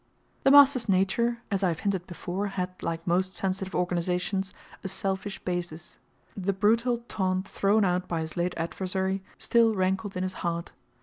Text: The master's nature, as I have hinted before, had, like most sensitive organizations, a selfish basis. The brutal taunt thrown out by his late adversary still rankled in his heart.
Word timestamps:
The 0.43 0.49
master's 0.49 0.89
nature, 0.89 1.43
as 1.51 1.61
I 1.61 1.67
have 1.67 1.81
hinted 1.81 2.07
before, 2.07 2.47
had, 2.47 2.71
like 2.81 3.05
most 3.05 3.35
sensitive 3.35 3.75
organizations, 3.75 4.51
a 4.83 4.87
selfish 4.87 5.37
basis. 5.45 5.97
The 6.35 6.53
brutal 6.53 7.03
taunt 7.07 7.47
thrown 7.47 7.85
out 7.85 8.07
by 8.07 8.21
his 8.21 8.35
late 8.35 8.55
adversary 8.57 9.21
still 9.37 9.75
rankled 9.75 10.17
in 10.17 10.23
his 10.23 10.33
heart. 10.41 10.71